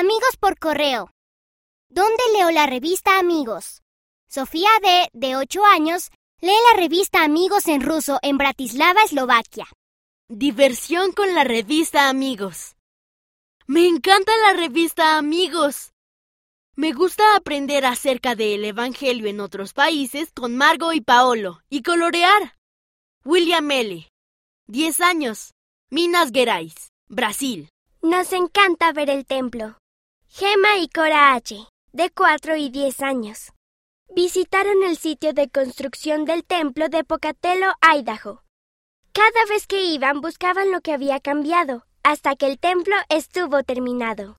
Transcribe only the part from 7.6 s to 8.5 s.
en ruso en